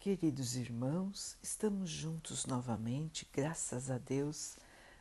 Queridos 0.00 0.54
irmãos, 0.54 1.36
estamos 1.42 1.90
juntos 1.90 2.46
novamente, 2.46 3.28
graças 3.32 3.90
a 3.90 3.98
Deus. 3.98 4.56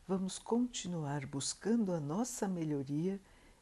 Vamos 0.08 0.39
continuar 0.39 1.23
buscando 1.27 1.93
a 1.93 2.00
nossa 2.00 2.48
melhoria, 2.48 3.22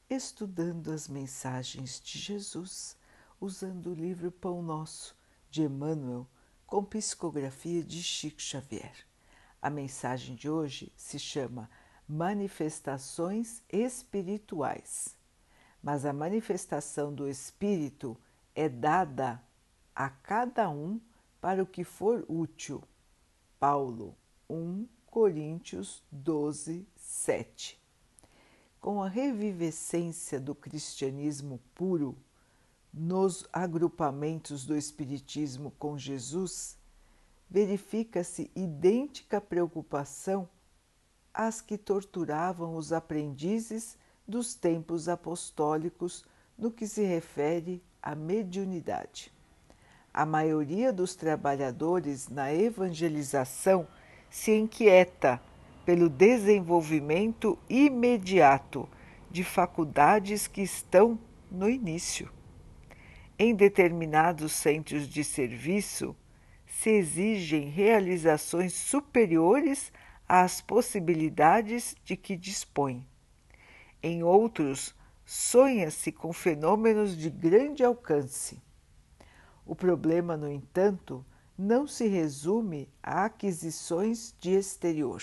estudando 0.09 0.93
as 0.93 1.09
mensagens 1.09 1.99
de 1.99 2.17
Jesus, 2.17 2.95
usando 3.39 3.87
o 3.87 3.93
livro 3.93 4.31
Pão 4.31 4.61
Nosso 4.61 5.13
de 5.51 5.63
Emmanuel, 5.63 6.25
com 6.65 6.85
psicografia 6.85 7.83
de 7.83 8.01
Chico 8.01 8.41
Xavier. 8.41 9.05
A 9.61 9.69
mensagem 9.69 10.37
de 10.37 10.49
hoje 10.49 10.93
se 10.95 11.19
chama 11.19 11.69
Manifestações 12.07 13.61
Espirituais. 13.67 15.17
Mas 15.83 16.05
a 16.05 16.13
manifestação 16.13 17.13
do 17.13 17.27
Espírito 17.27 18.17
é 18.55 18.69
dada 18.69 19.43
a 19.93 20.09
cada 20.09 20.69
um 20.69 20.97
para 21.45 21.61
o 21.61 21.67
que 21.67 21.83
for 21.83 22.25
útil. 22.27 22.81
Paulo 23.59 24.17
1 24.49 24.87
Coríntios 25.05 26.01
12, 26.11 26.87
7. 26.95 27.79
Com 28.81 28.99
a 28.99 29.07
revivescência 29.07 30.39
do 30.39 30.55
cristianismo 30.55 31.61
puro, 31.75 32.17
nos 32.91 33.47
agrupamentos 33.53 34.65
do 34.65 34.75
Espiritismo 34.75 35.69
com 35.77 35.99
Jesus, 35.99 36.79
verifica-se 37.47 38.49
idêntica 38.55 39.39
preocupação 39.39 40.49
às 41.31 41.61
que 41.61 41.77
torturavam 41.77 42.75
os 42.75 42.91
aprendizes 42.91 43.99
dos 44.27 44.55
tempos 44.55 45.07
apostólicos 45.07 46.25
no 46.57 46.71
que 46.71 46.87
se 46.87 47.03
refere 47.03 47.83
à 48.01 48.15
mediunidade 48.15 49.34
a 50.15 50.25
maioria 50.25 50.93
dos 50.93 51.13
trabalhadores 51.13 52.29
na 52.29 52.53
evangelização 52.53 53.85
se 54.29 54.55
inquieta 54.55 55.41
pelo 55.85 56.07
desenvolvimento 56.07 57.59
imediato 57.69 58.87
de 59.29 59.43
faculdades 59.43 60.47
que 60.47 60.61
estão 60.61 61.19
no 61.51 61.69
início. 61.69 62.31
Em 63.37 63.53
determinados 63.53 64.53
centros 64.53 65.09
de 65.09 65.21
serviço, 65.21 66.15
se 66.65 66.91
exigem 66.91 67.67
realizações 67.67 68.71
superiores 68.71 69.91
às 70.25 70.61
possibilidades 70.61 71.93
de 72.05 72.15
que 72.15 72.37
dispõe. 72.37 73.05
Em 74.01 74.23
outros, 74.23 74.95
sonha-se 75.25 76.09
com 76.13 76.31
fenômenos 76.31 77.17
de 77.17 77.29
grande 77.29 77.83
alcance. 77.83 78.63
O 79.65 79.75
problema, 79.75 80.37
no 80.37 80.49
entanto, 80.49 81.25
não 81.57 81.87
se 81.87 82.07
resume 82.07 82.87
a 83.01 83.25
aquisições 83.25 84.35
de 84.39 84.51
exterior. 84.51 85.21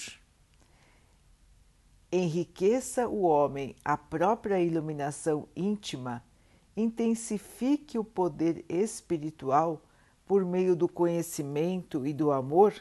Enriqueça 2.10 3.08
o 3.08 3.22
homem 3.22 3.76
a 3.84 3.96
própria 3.96 4.60
iluminação 4.60 5.48
íntima, 5.54 6.22
intensifique 6.76 7.98
o 7.98 8.04
poder 8.04 8.64
espiritual 8.68 9.80
por 10.26 10.44
meio 10.44 10.74
do 10.74 10.88
conhecimento 10.88 12.06
e 12.06 12.12
do 12.12 12.32
amor 12.32 12.74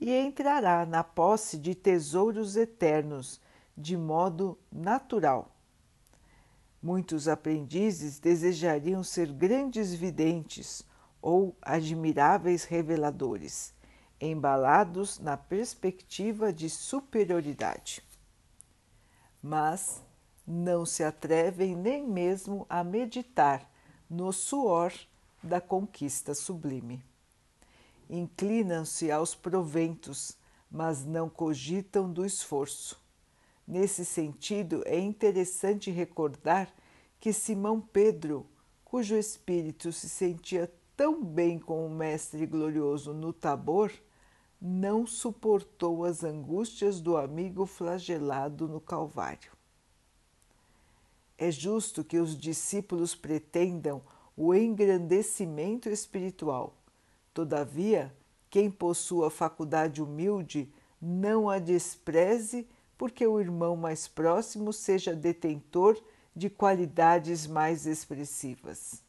e 0.00 0.12
entrará 0.12 0.84
na 0.84 1.02
posse 1.02 1.56
de 1.56 1.74
tesouros 1.74 2.56
eternos 2.56 3.40
de 3.76 3.96
modo 3.96 4.58
natural. 4.70 5.54
Muitos 6.82 7.26
aprendizes 7.26 8.18
desejariam 8.18 9.02
ser 9.02 9.32
grandes 9.32 9.94
videntes 9.94 10.84
ou 11.26 11.56
admiráveis 11.60 12.62
reveladores, 12.62 13.74
embalados 14.20 15.18
na 15.18 15.36
perspectiva 15.36 16.52
de 16.52 16.70
superioridade. 16.70 18.00
Mas 19.42 20.00
não 20.46 20.86
se 20.86 21.02
atrevem 21.02 21.74
nem 21.74 22.06
mesmo 22.06 22.64
a 22.68 22.84
meditar 22.84 23.68
no 24.08 24.32
suor 24.32 24.94
da 25.42 25.60
conquista 25.60 26.32
sublime. 26.32 27.04
Inclinam-se 28.08 29.10
aos 29.10 29.34
proventos, 29.34 30.38
mas 30.70 31.04
não 31.04 31.28
cogitam 31.28 32.08
do 32.08 32.24
esforço. 32.24 33.02
Nesse 33.66 34.04
sentido, 34.04 34.80
é 34.86 34.96
interessante 34.96 35.90
recordar 35.90 36.72
que 37.18 37.32
Simão 37.32 37.80
Pedro, 37.80 38.46
cujo 38.84 39.16
espírito 39.16 39.90
se 39.90 40.08
sentia 40.08 40.70
tão 40.96 41.22
bem 41.22 41.58
com 41.58 41.86
o 41.86 41.90
Mestre 41.90 42.46
glorioso 42.46 43.12
no 43.12 43.32
Tabor, 43.32 43.92
não 44.60 45.06
suportou 45.06 46.04
as 46.04 46.24
angústias 46.24 47.00
do 47.00 47.16
amigo 47.16 47.66
flagelado 47.66 48.66
no 48.66 48.80
Calvário. 48.80 49.52
É 51.36 51.50
justo 51.50 52.02
que 52.02 52.18
os 52.18 52.36
discípulos 52.36 53.14
pretendam 53.14 54.00
o 54.34 54.54
engrandecimento 54.54 55.90
espiritual. 55.90 56.74
Todavia, 57.34 58.14
quem 58.48 58.70
possua 58.70 59.30
faculdade 59.30 60.02
humilde 60.02 60.72
não 61.00 61.50
a 61.50 61.58
despreze 61.58 62.66
porque 62.96 63.26
o 63.26 63.38
irmão 63.38 63.76
mais 63.76 64.08
próximo 64.08 64.72
seja 64.72 65.14
detentor 65.14 66.02
de 66.34 66.48
qualidades 66.48 67.46
mais 67.46 67.86
expressivas. 67.86 69.05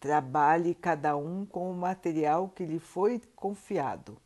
Trabalhe 0.00 0.74
cada 0.74 1.16
um 1.16 1.44
com 1.44 1.70
o 1.70 1.76
material 1.76 2.48
que 2.48 2.64
lhe 2.64 2.78
foi 2.78 3.20
confiado, 3.34 4.16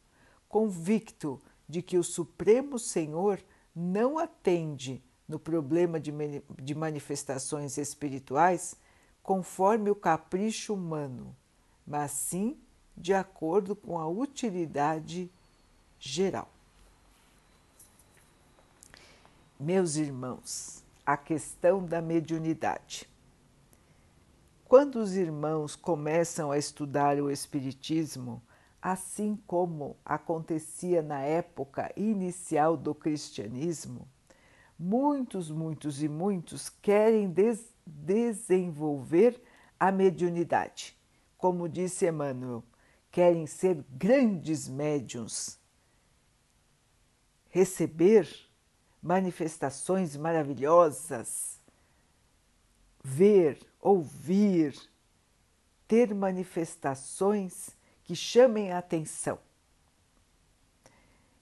convicto 0.49 1.41
de 1.69 1.81
que 1.81 1.97
o 1.97 2.05
Supremo 2.05 2.79
Senhor 2.79 3.43
não 3.75 4.19
atende 4.19 5.03
no 5.27 5.39
problema 5.39 5.99
de, 5.99 6.13
de 6.61 6.75
manifestações 6.75 7.79
espirituais 7.79 8.77
conforme 9.23 9.89
o 9.89 9.95
capricho 9.95 10.75
humano, 10.75 11.35
mas 11.87 12.11
sim 12.11 12.59
de 12.97 13.15
acordo 13.15 13.75
com 13.75 13.99
a 13.99 14.07
utilidade 14.07 15.31
geral. 15.99 16.51
Meus 19.59 19.97
irmãos, 19.97 20.83
a 21.07 21.17
questão 21.17 21.85
da 21.85 22.03
mediunidade. 22.03 23.09
Quando 24.73 25.01
os 25.01 25.17
irmãos 25.17 25.77
começam 25.77 26.51
a 26.51 26.57
estudar 26.57 27.21
o 27.21 27.31
Espiritismo, 27.31 28.43
assim 28.81 29.37
como 29.47 29.99
acontecia 30.03 31.03
na 31.03 31.21
época 31.21 31.93
inicial 31.95 32.75
do 32.75 32.95
cristianismo, 32.95 34.09
muitos, 34.79 35.51
muitos 35.51 36.03
e 36.03 36.09
muitos 36.09 36.71
querem 36.71 37.29
des 37.29 37.71
desenvolver 37.85 39.39
a 39.79 39.93
mediunidade. 39.93 40.99
Como 41.37 41.69
disse 41.69 42.09
Emmanuel, 42.09 42.65
querem 43.11 43.47
ser 43.47 43.85
grandes 43.91 44.71
médiums, 44.71 45.59
receber 47.51 48.27
manifestações 49.03 50.17
maravilhosas, 50.17 51.61
ver, 53.03 53.59
ouvir, 53.81 54.77
ter 55.89 56.15
manifestações 56.15 57.71
que 58.05 58.15
chamem 58.15 58.73
a 58.73 58.79
atenção. 58.79 59.39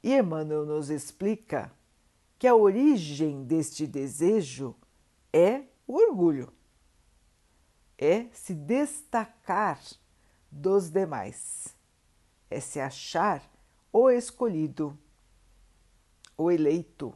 E 0.02 0.14
Emmanuel 0.14 0.64
nos 0.64 0.88
explica 0.88 1.70
que 2.38 2.46
a 2.46 2.54
origem 2.54 3.44
deste 3.44 3.86
desejo 3.86 4.74
é 5.32 5.62
o 5.86 5.94
orgulho, 5.94 6.52
é 7.98 8.26
se 8.32 8.54
destacar 8.54 9.78
dos 10.50 10.88
demais, 10.88 11.76
é 12.48 12.58
se 12.60 12.80
achar 12.80 13.42
o 13.92 14.08
escolhido, 14.08 14.98
o 16.36 16.50
eleito, 16.50 17.12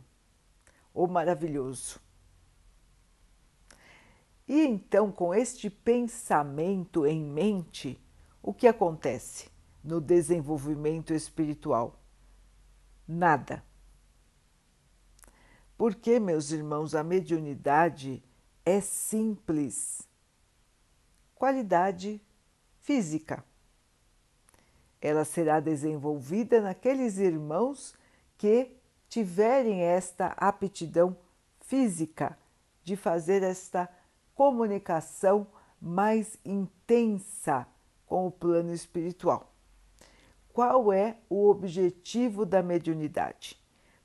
o 0.92 1.06
maravilhoso. 1.06 1.98
E 4.46 4.60
então, 4.60 5.10
com 5.10 5.34
este 5.34 5.70
pensamento 5.70 7.06
em 7.06 7.22
mente, 7.22 7.98
o 8.42 8.52
que 8.52 8.66
acontece 8.66 9.50
no 9.82 10.00
desenvolvimento 10.00 11.14
espiritual? 11.14 11.98
Nada. 13.08 13.64
Porque, 15.76 16.20
meus 16.20 16.50
irmãos, 16.50 16.94
a 16.94 17.02
mediunidade 17.02 18.22
é 18.64 18.80
simples. 18.80 20.06
Qualidade 21.34 22.22
física. 22.80 23.44
Ela 25.00 25.24
será 25.24 25.58
desenvolvida 25.58 26.60
naqueles 26.60 27.18
irmãos 27.18 27.94
que 28.36 28.70
tiverem 29.08 29.82
esta 29.82 30.28
aptidão 30.28 31.16
física 31.60 32.38
de 32.82 32.96
fazer 32.96 33.42
esta 33.42 33.88
comunicação 34.34 35.46
mais 35.80 36.38
intensa 36.44 37.66
com 38.06 38.26
o 38.26 38.30
plano 38.30 38.72
espiritual. 38.72 39.52
qual 40.52 40.92
é 40.92 41.18
o 41.28 41.48
objetivo 41.48 42.46
da 42.46 42.62
mediunidade? 42.62 43.60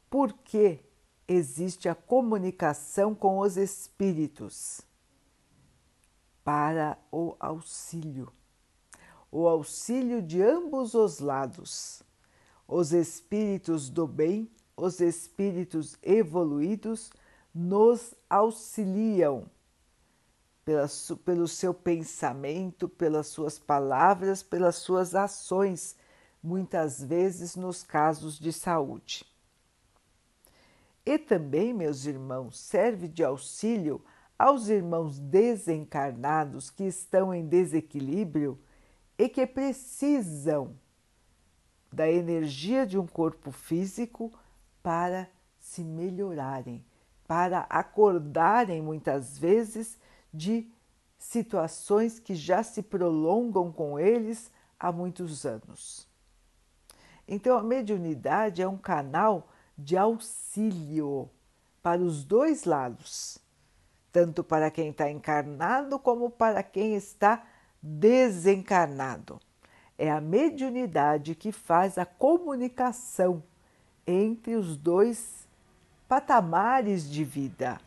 Por 0.10 0.34
que 0.34 0.80
existe 1.28 1.88
a 1.88 1.94
comunicação 1.94 3.14
com 3.14 3.38
os 3.38 3.56
espíritos? 3.56 4.82
Para 6.44 6.98
o 7.12 7.36
auxílio, 7.40 8.34
o 9.32 9.48
auxílio 9.48 10.24
de 10.24 10.42
ambos 10.42 10.96
os 10.96 11.20
lados. 11.20 12.02
Os 12.68 12.94
espíritos 12.94 13.90
do 13.90 14.08
bem, 14.08 14.50
os 14.76 15.00
espíritos 15.00 15.98
evoluídos, 16.02 17.12
nos 17.54 18.16
auxiliam 18.30 19.46
pela, 20.70 20.88
pelo 21.26 21.48
seu 21.48 21.74
pensamento, 21.74 22.88
pelas 22.88 23.26
suas 23.26 23.58
palavras, 23.58 24.44
pelas 24.44 24.76
suas 24.76 25.16
ações, 25.16 25.96
muitas 26.44 27.04
vezes 27.04 27.56
nos 27.56 27.82
casos 27.82 28.38
de 28.38 28.54
saúde. 28.54 29.26
E 31.04 31.18
também, 31.18 31.74
meus 31.74 32.06
irmãos, 32.06 32.60
serve 32.60 33.08
de 33.08 33.24
auxílio 33.24 34.00
aos 34.38 34.70
irmãos 34.70 35.18
desencarnados 35.18 36.70
que 36.70 36.84
estão 36.84 37.34
em 37.34 37.48
desequilíbrio 37.48 38.60
e 39.18 39.28
que 39.28 39.48
precisam 39.48 40.76
da 41.92 42.08
energia 42.08 42.86
de 42.86 42.96
um 42.96 43.08
corpo 43.08 43.52
físico 43.52 44.32
para 44.84 45.28
se 45.60 45.84
melhorarem, 45.84 46.86
para 47.28 47.62
acordarem 47.62 48.84
muitas 48.84 49.36
vezes 49.36 49.98
de 50.34 50.70
situações 51.18 52.20
que 52.20 52.34
já 52.34 52.64
se 52.64 52.82
prolongam 52.82 53.72
com 53.72 54.00
eles 54.00 54.52
há 54.80 54.92
muitos 54.92 55.46
anos. 55.46 56.08
Então, 57.28 57.58
a 57.58 57.64
mediunidade 57.64 58.62
é 58.62 58.68
um 58.68 58.78
canal 58.78 59.50
de 59.78 59.96
auxílio 59.96 61.30
para 61.84 62.02
os 62.02 62.24
dois 62.24 62.64
lados, 62.64 63.38
tanto 64.12 64.44
para 64.44 64.72
quem 64.72 64.90
está 64.90 65.10
encarnado 65.10 66.00
como 66.00 66.30
para 66.30 66.64
quem 66.64 66.96
está 66.96 67.46
desencarnado. 67.82 69.40
É 69.98 70.10
a 70.10 70.22
mediunidade 70.22 71.36
que 71.36 71.52
faz 71.52 71.98
a 71.98 72.06
comunicação 72.06 73.44
entre 74.08 74.56
os 74.56 74.76
dois 74.76 75.48
patamares 76.08 77.08
de 77.10 77.24
vida, 77.24 77.80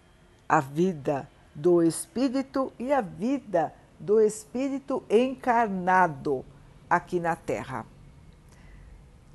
a 0.48 0.60
vida 0.60 1.28
do 1.54 1.82
espírito 1.82 2.72
e 2.78 2.92
a 2.92 3.00
vida 3.00 3.74
do 3.98 4.20
espírito 4.20 5.02
encarnado 5.08 6.44
aqui 6.88 7.20
na 7.20 7.36
Terra. 7.36 7.86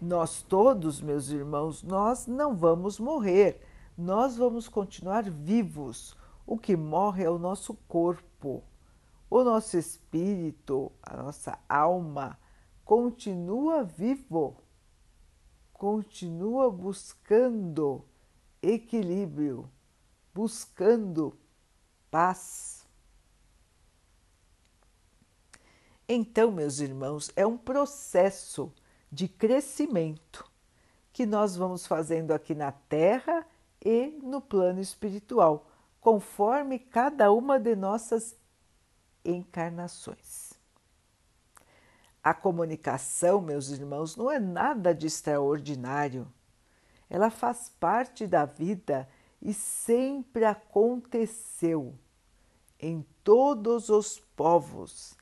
Nós 0.02 0.42
todos, 0.42 1.02
meus 1.02 1.30
irmãos, 1.30 1.82
nós 1.82 2.28
não 2.28 2.56
vamos 2.56 3.00
morrer, 3.00 3.62
nós 3.98 4.38
vamos 4.38 4.68
continuar 4.68 5.24
vivos. 5.24 6.16
O 6.46 6.58
que 6.58 6.76
morre 6.76 7.24
é 7.24 7.30
o 7.30 7.40
nosso 7.40 7.74
corpo. 7.88 8.64
O 9.30 9.44
nosso 9.44 9.78
espírito, 9.78 10.92
a 11.02 11.18
nossa 11.18 11.58
alma, 11.68 12.38
continua 12.86 13.84
vivo, 13.84 14.56
continua 15.74 16.72
buscando 16.72 18.06
equilíbrio, 18.62 19.70
buscando 20.34 21.38
paz. 22.10 22.86
Então, 26.08 26.52
meus 26.52 26.80
irmãos, 26.80 27.32
é 27.36 27.46
um 27.46 27.58
processo 27.58 28.72
de 29.12 29.28
crescimento 29.28 30.50
que 31.12 31.26
nós 31.26 31.56
vamos 31.56 31.86
fazendo 31.86 32.32
aqui 32.32 32.54
na 32.54 32.72
Terra 32.72 33.46
e 33.84 34.08
no 34.22 34.40
plano 34.40 34.80
espiritual, 34.80 35.68
conforme 36.00 36.80
cada 36.80 37.32
uma 37.32 37.60
de 37.60 37.76
nossas 37.76 38.36
encarnações. 39.26 40.54
A 42.24 42.34
comunicação, 42.34 43.42
meus 43.42 43.70
irmãos, 43.70 44.16
não 44.16 44.32
é 44.32 44.40
nada 44.40 44.94
de 44.94 45.08
extraordinário. 45.08 46.28
Ela 47.10 47.30
faz 47.30 47.70
parte 47.80 48.28
da 48.28 48.46
vida 48.46 49.08
e 49.42 49.54
sempre 49.54 50.46
aconteceu 50.46 51.94
em 52.80 53.06
todos 53.24 53.90
os 53.90 54.20
povos. 54.36 55.16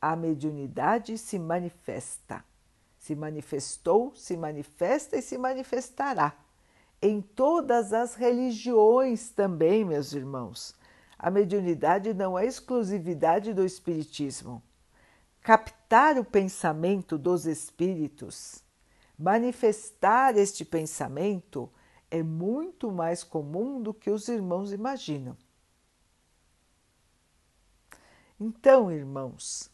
A 0.00 0.14
mediunidade 0.14 1.18
se 1.18 1.38
manifesta 1.38 2.44
se 3.08 3.14
manifestou, 3.14 4.12
se 4.14 4.36
manifesta 4.36 5.16
e 5.16 5.22
se 5.22 5.38
manifestará. 5.38 6.36
Em 7.00 7.22
todas 7.22 7.92
as 7.94 8.14
religiões 8.14 9.30
também, 9.30 9.82
meus 9.82 10.12
irmãos. 10.12 10.74
A 11.18 11.30
mediunidade 11.30 12.12
não 12.12 12.38
é 12.38 12.44
exclusividade 12.44 13.54
do 13.54 13.64
Espiritismo. 13.64 14.62
Captar 15.40 16.18
o 16.18 16.24
pensamento 16.24 17.16
dos 17.16 17.46
espíritos, 17.46 18.62
manifestar 19.18 20.36
este 20.36 20.64
pensamento, 20.64 21.70
é 22.10 22.22
muito 22.22 22.90
mais 22.90 23.22
comum 23.22 23.82
do 23.82 23.92
que 23.92 24.10
os 24.10 24.28
irmãos 24.28 24.72
imaginam. 24.72 25.36
Então, 28.40 28.90
irmãos, 28.90 29.70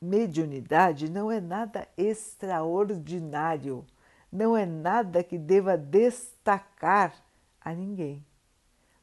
mediunidade 0.00 1.10
não 1.10 1.30
é 1.30 1.40
nada 1.40 1.86
extraordinário, 1.96 3.84
não 4.32 4.56
é 4.56 4.64
nada 4.64 5.22
que 5.22 5.38
deva 5.38 5.76
destacar 5.76 7.14
a 7.60 7.74
ninguém. 7.74 8.24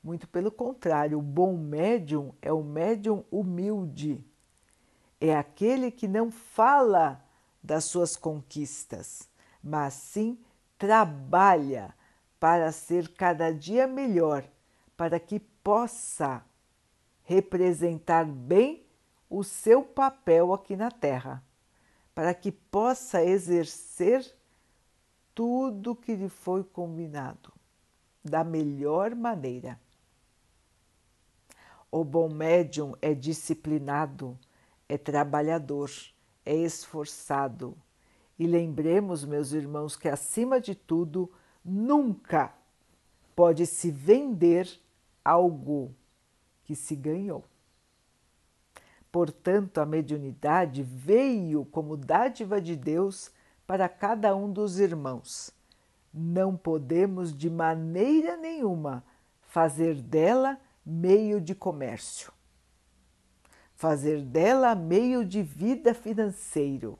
Muito 0.03 0.27
pelo 0.27 0.51
contrário, 0.51 1.19
o 1.19 1.21
bom 1.21 1.55
médium 1.57 2.33
é 2.41 2.51
o 2.51 2.63
médium 2.63 3.23
humilde. 3.31 4.25
É 5.19 5.35
aquele 5.35 5.91
que 5.91 6.07
não 6.07 6.29
fala 6.29 7.23
das 7.61 7.85
suas 7.85 8.17
conquistas, 8.17 9.29
mas 9.63 9.93
sim 9.93 10.37
trabalha 10.83 11.95
para 12.37 12.69
ser 12.73 13.13
cada 13.13 13.53
dia 13.53 13.87
melhor, 13.87 14.43
para 14.97 15.17
que 15.17 15.39
possa 15.39 16.43
representar 17.23 18.25
bem 18.25 18.85
o 19.29 19.45
seu 19.45 19.81
papel 19.81 20.51
aqui 20.51 20.75
na 20.75 20.91
Terra, 20.91 21.41
para 22.13 22.33
que 22.33 22.51
possa 22.51 23.23
exercer 23.23 24.29
tudo 25.33 25.95
que 25.95 26.15
lhe 26.15 26.27
foi 26.27 26.65
combinado 26.65 27.53
da 28.21 28.43
melhor 28.43 29.15
maneira. 29.15 29.79
O 31.89 32.03
bom 32.03 32.27
médium 32.27 32.93
é 33.01 33.13
disciplinado, 33.13 34.37
é 34.89 34.97
trabalhador, 34.97 35.89
é 36.45 36.53
esforçado. 36.53 37.73
E 38.37 38.47
lembremos, 38.47 39.23
meus 39.23 39.51
irmãos, 39.51 39.95
que 39.95 40.07
acima 40.07 40.59
de 40.59 40.73
tudo, 40.73 41.31
nunca 41.63 42.53
pode 43.35 43.65
se 43.65 43.91
vender 43.91 44.69
algo 45.23 45.93
que 46.63 46.75
se 46.75 46.95
ganhou. 46.95 47.43
Portanto, 49.11 49.79
a 49.79 49.85
mediunidade 49.85 50.81
veio 50.81 51.65
como 51.65 51.95
dádiva 51.95 52.59
de 52.59 52.75
Deus 52.75 53.31
para 53.67 53.87
cada 53.87 54.35
um 54.35 54.51
dos 54.51 54.79
irmãos. 54.79 55.51
Não 56.11 56.57
podemos 56.57 57.35
de 57.35 57.49
maneira 57.49 58.35
nenhuma 58.35 59.03
fazer 59.41 60.01
dela 60.01 60.59
meio 60.85 61.39
de 61.39 61.53
comércio, 61.53 62.31
fazer 63.75 64.21
dela 64.21 64.73
meio 64.73 65.23
de 65.23 65.43
vida 65.43 65.93
financeiro. 65.93 66.97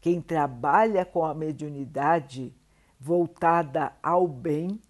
Quem 0.00 0.20
trabalha 0.20 1.04
com 1.04 1.24
a 1.24 1.34
mediunidade 1.34 2.54
voltada 2.98 3.92
ao 4.02 4.26
bem, 4.26 4.80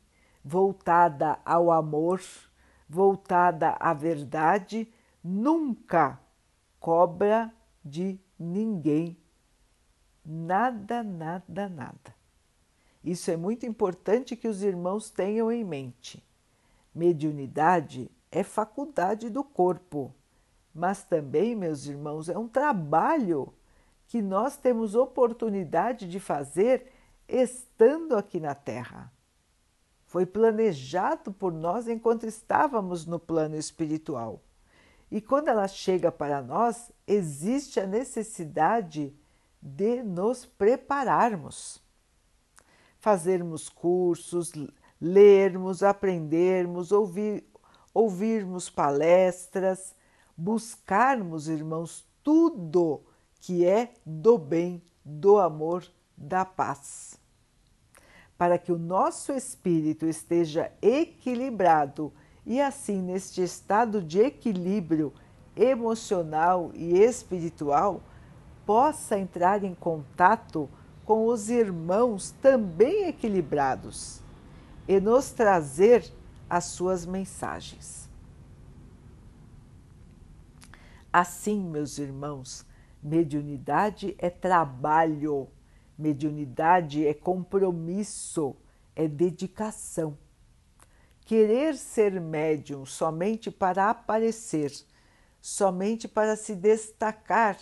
voltada 0.45 1.39
ao 1.45 1.71
amor, 1.71 2.21
voltada 2.89 3.77
à 3.81 3.93
verdade, 3.93 4.93
nunca 5.23 6.19
cobra 6.79 7.53
de 7.85 8.19
ninguém 8.39 9.17
nada, 10.25 11.03
nada, 11.03 11.69
nada. 11.69 12.15
Isso 13.03 13.31
é 13.31 13.37
muito 13.37 13.65
importante 13.65 14.37
que 14.37 14.47
os 14.47 14.63
irmãos 14.63 15.11
tenham 15.11 15.51
em 15.51 15.65
mente. 15.65 16.23
Mediunidade 16.95 18.11
é 18.31 18.43
faculdade 18.43 19.31
do 19.31 19.43
corpo, 19.43 20.15
mas 20.75 21.03
também, 21.03 21.57
meus 21.57 21.87
irmãos, 21.87 22.29
é 22.29 22.39
um 22.39 22.47
trabalho 22.49 23.53
que 24.11 24.21
nós 24.21 24.57
temos 24.57 24.97
oportunidade 24.97 26.09
de 26.09 26.19
fazer 26.19 26.91
estando 27.29 28.17
aqui 28.17 28.41
na 28.41 28.57
Terra. 28.57 29.13
Foi 30.05 30.27
planejado 30.27 31.33
por 31.33 31.53
nós 31.53 31.87
enquanto 31.87 32.27
estávamos 32.27 33.07
no 33.07 33.21
plano 33.21 33.55
espiritual. 33.55 34.43
E 35.13 35.21
quando 35.21 35.47
ela 35.47 35.69
chega 35.69 36.11
para 36.11 36.43
nós, 36.43 36.91
existe 37.07 37.79
a 37.79 37.87
necessidade 37.87 39.15
de 39.63 40.03
nos 40.03 40.45
prepararmos, 40.45 41.81
fazermos 42.99 43.69
cursos, 43.69 44.51
lermos, 45.01 45.85
aprendermos, 45.85 46.91
ouvir, 46.91 47.49
ouvirmos 47.95 48.69
palestras, 48.69 49.95
buscarmos, 50.37 51.47
irmãos, 51.47 52.05
tudo 52.25 53.05
que 53.41 53.65
é 53.65 53.95
do 54.05 54.39
bem, 54.39 54.83
do 55.05 55.39
amor, 55.39 55.85
da 56.17 56.45
paz. 56.45 57.19
Para 58.37 58.59
que 58.59 58.73
o 58.73 58.79
nosso 58.79 59.33
espírito 59.33 60.07
esteja 60.07 60.71
equilibrado 60.81 62.13
e 62.47 62.61
assim, 62.61 63.01
neste 63.03 63.43
estado 63.43 64.03
de 64.03 64.21
equilíbrio 64.21 65.13
emocional 65.57 66.71
e 66.75 66.99
espiritual, 66.99 68.03
possa 68.65 69.19
entrar 69.19 69.63
em 69.65 69.75
contato 69.75 70.69
com 71.05 71.27
os 71.27 71.51
irmãos 71.51 72.31
também 72.41 73.09
equilibrados 73.09 74.21
e 74.87 75.01
nos 75.01 75.31
trazer 75.33 76.11
as 76.49 76.65
suas 76.65 77.05
mensagens. 77.05 78.09
Assim, 81.13 81.61
meus 81.61 81.99
irmãos, 81.99 82.65
mediunidade 83.03 84.15
é 84.19 84.29
trabalho, 84.29 85.49
mediunidade 85.97 87.07
é 87.07 87.15
compromisso, 87.15 88.57
é 88.95 89.09
dedicação. 89.09 90.17
Querer 91.25 91.77
ser 91.77 92.21
médium 92.21 92.85
somente 92.85 93.51
para 93.51 93.89
aparecer, 93.89 94.73
somente 95.41 96.09
para 96.09 96.37
se 96.37 96.55
destacar, 96.55 97.59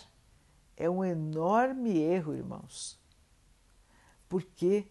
é 0.76 0.88
um 0.88 1.04
enorme 1.04 1.98
erro, 1.98 2.34
irmãos. 2.34 2.98
Porque 4.28 4.86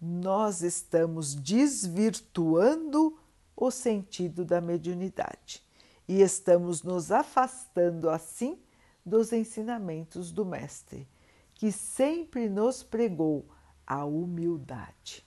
nós 0.00 0.62
estamos 0.62 1.34
desvirtuando 1.34 3.18
o 3.56 3.70
sentido 3.70 4.44
da 4.44 4.60
mediunidade 4.60 5.62
e 6.08 6.20
estamos 6.20 6.82
nos 6.82 7.10
afastando 7.12 8.10
assim 8.10 8.58
dos 9.04 9.32
ensinamentos 9.32 10.30
do 10.30 10.44
Mestre, 10.44 11.08
que 11.54 11.72
sempre 11.72 12.48
nos 12.48 12.82
pregou 12.82 13.46
a 13.86 14.04
humildade. 14.04 15.26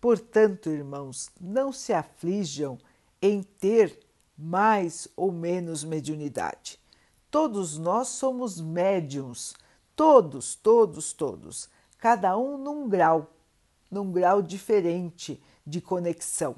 Portanto, 0.00 0.68
irmãos, 0.68 1.30
não 1.40 1.72
se 1.72 1.92
aflijam 1.92 2.78
em 3.20 3.42
ter 3.42 3.98
mais 4.36 5.08
ou 5.16 5.32
menos 5.32 5.82
mediunidade. 5.82 6.78
Todos 7.30 7.78
nós 7.78 8.08
somos 8.08 8.60
médiums, 8.60 9.54
todos, 9.96 10.54
todos, 10.54 11.12
todos 11.12 11.68
cada 12.04 12.36
um 12.36 12.58
num 12.58 12.86
grau, 12.86 13.32
num 13.90 14.12
grau 14.12 14.42
diferente 14.42 15.42
de 15.66 15.80
conexão. 15.80 16.54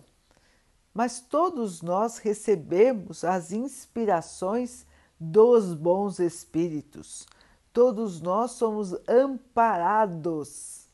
Mas 0.97 1.21
todos 1.21 1.83
nós 1.83 2.17
recebemos 2.17 3.23
as 3.23 3.53
inspirações 3.53 4.87
dos 5.21 5.75
bons 5.75 6.19
espíritos. 6.19 7.27
Todos 7.71 8.23
nós 8.23 8.53
somos 8.53 8.95
amparados 9.07 10.89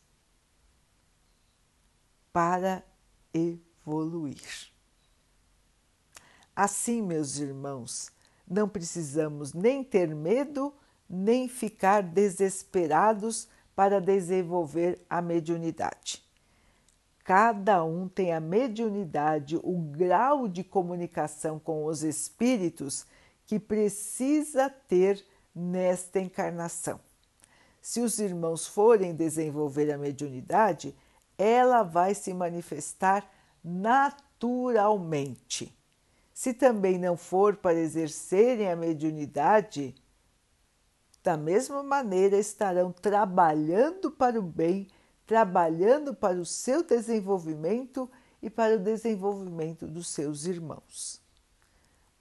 para 2.32 2.84
evoluir. 3.32 4.42
Assim, 6.56 7.00
meus 7.00 7.38
irmãos, 7.38 8.10
não 8.44 8.68
precisamos 8.68 9.52
nem 9.52 9.84
ter 9.84 10.12
medo, 10.16 10.74
nem 11.08 11.46
ficar 11.46 12.02
desesperados 12.02 13.46
para 13.76 14.00
desenvolver 14.00 15.00
a 15.08 15.22
mediunidade. 15.22 16.31
Cada 17.24 17.84
um 17.84 18.08
tem 18.08 18.32
a 18.32 18.40
mediunidade, 18.40 19.56
o 19.56 19.78
grau 19.78 20.48
de 20.48 20.64
comunicação 20.64 21.58
com 21.58 21.84
os 21.84 22.02
espíritos 22.02 23.06
que 23.46 23.60
precisa 23.60 24.68
ter 24.68 25.24
nesta 25.54 26.18
encarnação. 26.18 26.98
Se 27.80 28.00
os 28.00 28.18
irmãos 28.18 28.66
forem 28.66 29.14
desenvolver 29.14 29.92
a 29.92 29.98
mediunidade, 29.98 30.96
ela 31.36 31.82
vai 31.82 32.14
se 32.14 32.34
manifestar 32.34 33.28
naturalmente. 33.62 35.76
Se 36.32 36.54
também 36.54 36.98
não 36.98 37.16
for 37.16 37.56
para 37.56 37.78
exercerem 37.78 38.70
a 38.70 38.76
mediunidade, 38.76 39.94
da 41.22 41.36
mesma 41.36 41.82
maneira 41.82 42.36
estarão 42.36 42.90
trabalhando 42.90 44.10
para 44.10 44.40
o 44.40 44.42
bem, 44.42 44.88
trabalhando 45.32 46.12
para 46.12 46.38
o 46.38 46.44
seu 46.44 46.82
desenvolvimento 46.82 48.06
e 48.42 48.50
para 48.50 48.76
o 48.76 48.78
desenvolvimento 48.78 49.86
dos 49.86 50.08
seus 50.08 50.44
irmãos. 50.44 51.22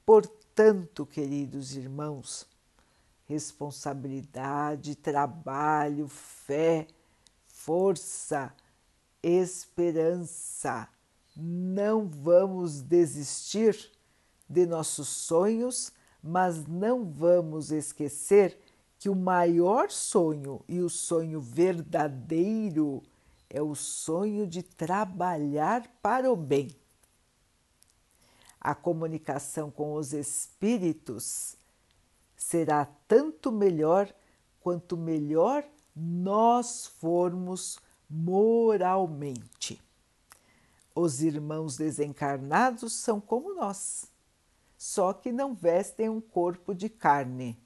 Portanto, 0.05 1.05
queridos 1.05 1.75
irmãos, 1.75 2.47
responsabilidade, 3.25 4.95
trabalho, 4.95 6.07
fé, 6.07 6.87
força, 7.47 8.55
esperança. 9.21 10.87
Não 11.35 12.07
vamos 12.07 12.81
desistir 12.81 13.91
de 14.49 14.65
nossos 14.65 15.09
sonhos, 15.09 15.91
mas 16.23 16.65
não 16.65 17.03
vamos 17.03 17.73
esquecer 17.73 18.57
que 19.01 19.09
o 19.09 19.15
maior 19.15 19.89
sonho 19.89 20.63
e 20.67 20.79
o 20.79 20.87
sonho 20.87 21.41
verdadeiro 21.41 23.01
é 23.49 23.59
o 23.59 23.73
sonho 23.73 24.45
de 24.45 24.61
trabalhar 24.61 25.87
para 26.03 26.31
o 26.31 26.35
bem. 26.35 26.69
A 28.59 28.75
comunicação 28.75 29.71
com 29.71 29.95
os 29.95 30.13
espíritos 30.13 31.57
será 32.37 32.85
tanto 33.07 33.51
melhor 33.51 34.13
quanto 34.61 34.95
melhor 34.95 35.65
nós 35.95 36.85
formos 36.85 37.79
moralmente. 38.07 39.81
Os 40.93 41.23
irmãos 41.23 41.75
desencarnados 41.75 42.93
são 42.93 43.19
como 43.19 43.55
nós, 43.55 44.05
só 44.77 45.11
que 45.11 45.31
não 45.31 45.55
vestem 45.55 46.07
um 46.07 46.21
corpo 46.21 46.75
de 46.75 46.87
carne 46.87 47.57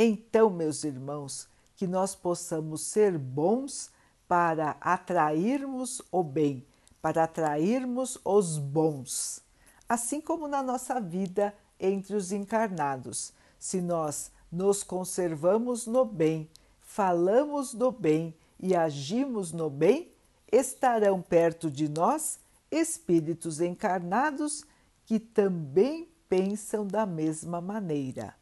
então, 0.00 0.48
meus 0.48 0.84
irmãos, 0.84 1.48
que 1.74 1.84
nós 1.84 2.14
possamos 2.14 2.82
ser 2.82 3.18
bons 3.18 3.90
para 4.28 4.76
atrairmos 4.80 6.00
o 6.12 6.22
bem, 6.22 6.64
para 7.02 7.24
atrairmos 7.24 8.16
os 8.24 8.58
bons. 8.58 9.42
Assim 9.88 10.20
como 10.20 10.46
na 10.46 10.62
nossa 10.62 11.00
vida 11.00 11.52
entre 11.80 12.14
os 12.14 12.30
encarnados, 12.30 13.32
se 13.58 13.80
nós 13.80 14.30
nos 14.52 14.84
conservamos 14.84 15.84
no 15.84 16.04
bem, 16.04 16.48
falamos 16.80 17.74
do 17.74 17.90
bem 17.90 18.32
e 18.60 18.76
agimos 18.76 19.50
no 19.52 19.68
bem, 19.68 20.12
estarão 20.52 21.20
perto 21.20 21.68
de 21.68 21.88
nós 21.88 22.38
espíritos 22.70 23.60
encarnados 23.60 24.64
que 25.04 25.18
também 25.18 26.08
pensam 26.28 26.86
da 26.86 27.04
mesma 27.04 27.60
maneira. 27.60 28.34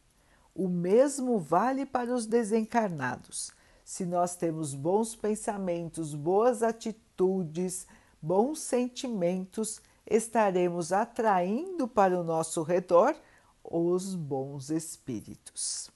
O 0.56 0.68
mesmo 0.68 1.38
vale 1.38 1.84
para 1.84 2.14
os 2.14 2.24
desencarnados. 2.24 3.50
Se 3.84 4.06
nós 4.06 4.36
temos 4.36 4.72
bons 4.72 5.14
pensamentos, 5.14 6.14
boas 6.14 6.62
atitudes, 6.62 7.86
bons 8.22 8.60
sentimentos, 8.60 9.82
estaremos 10.06 10.92
atraindo 10.92 11.86
para 11.86 12.18
o 12.18 12.24
nosso 12.24 12.62
redor 12.62 13.14
os 13.62 14.14
bons 14.14 14.70
espíritos. 14.70 15.90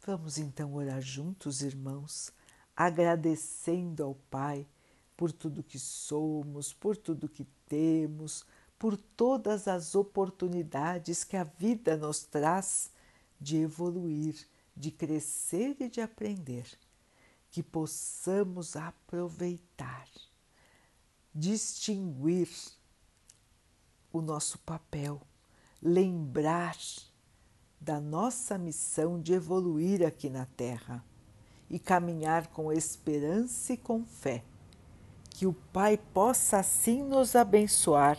Vamos 0.00 0.38
então 0.38 0.74
orar 0.74 1.02
juntos, 1.02 1.60
irmãos, 1.60 2.32
agradecendo 2.74 4.02
ao 4.02 4.14
Pai 4.30 4.66
por 5.14 5.30
tudo 5.30 5.62
que 5.62 5.78
somos, 5.78 6.72
por 6.72 6.96
tudo 6.96 7.28
que 7.28 7.44
temos, 7.68 8.46
por 8.78 8.96
todas 8.96 9.66
as 9.66 9.94
oportunidades 9.94 11.24
que 11.24 11.36
a 11.36 11.44
vida 11.44 11.96
nos 11.96 12.22
traz 12.22 12.90
de 13.40 13.56
evoluir, 13.56 14.46
de 14.76 14.90
crescer 14.90 15.76
e 15.80 15.88
de 15.88 16.00
aprender, 16.00 16.66
que 17.50 17.62
possamos 17.62 18.76
aproveitar, 18.76 20.08
distinguir 21.34 22.48
o 24.12 24.20
nosso 24.20 24.58
papel, 24.60 25.20
lembrar 25.82 26.76
da 27.80 28.00
nossa 28.00 28.56
missão 28.56 29.20
de 29.20 29.32
evoluir 29.32 30.06
aqui 30.06 30.28
na 30.28 30.46
Terra 30.46 31.04
e 31.70 31.78
caminhar 31.78 32.48
com 32.48 32.72
esperança 32.72 33.72
e 33.72 33.76
com 33.76 34.04
fé. 34.04 34.44
Que 35.30 35.46
o 35.46 35.52
Pai 35.52 35.96
possa 35.96 36.58
assim 36.58 37.02
nos 37.02 37.36
abençoar 37.36 38.18